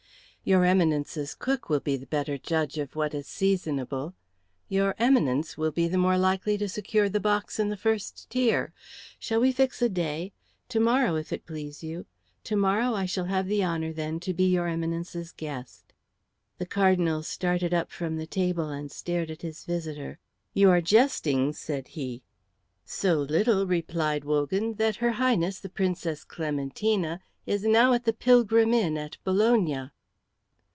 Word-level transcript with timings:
"Your 0.43 0.65
Eminence's 0.65 1.35
cook 1.35 1.69
will 1.69 1.81
be 1.81 1.95
the 1.97 2.07
better 2.07 2.35
judge 2.35 2.79
of 2.79 2.95
what 2.95 3.13
is 3.13 3.27
seasonable. 3.27 4.15
Your 4.69 4.95
Eminence 4.97 5.55
will 5.55 5.69
be 5.69 5.87
the 5.87 5.99
more 5.99 6.17
likely 6.17 6.57
to 6.57 6.67
secure 6.67 7.07
the 7.09 7.19
box 7.19 7.59
in 7.59 7.69
the 7.69 7.77
first 7.77 8.27
tier. 8.31 8.73
Shall 9.19 9.39
we 9.39 9.51
fix 9.51 9.83
a 9.83 9.87
day? 9.87 10.33
To 10.69 10.79
morrow, 10.79 11.15
if 11.15 11.31
it 11.31 11.45
please 11.45 11.83
you. 11.83 12.07
To 12.45 12.55
morrow 12.55 12.95
I 12.95 13.05
shall 13.05 13.25
have 13.25 13.45
the 13.45 13.63
honour, 13.63 13.93
then, 13.93 14.19
to 14.21 14.33
be 14.33 14.45
your 14.45 14.67
Eminence's 14.67 15.31
guest." 15.31 15.93
The 16.57 16.65
Cardinal 16.65 17.21
started 17.21 17.71
up 17.71 17.91
from 17.91 18.15
the 18.17 18.25
table 18.25 18.69
and 18.69 18.91
stared 18.91 19.29
at 19.29 19.43
his 19.43 19.63
visitor. 19.63 20.17
"You 20.55 20.71
are 20.71 20.81
jesting," 20.81 21.53
said 21.53 21.89
he. 21.89 22.23
"So 22.83 23.19
little," 23.19 23.67
replied 23.67 24.25
Wogan, 24.25 24.73
"that 24.77 24.95
her 24.97 25.11
Highness, 25.11 25.59
the 25.59 25.69
Princess 25.69 26.23
Clementina, 26.23 27.19
is 27.45 27.63
now 27.63 27.93
at 27.93 28.05
the 28.05 28.13
Pilgrim 28.13 28.73
Inn 28.73 28.97
at 28.97 29.17
Bologna." 29.23 29.91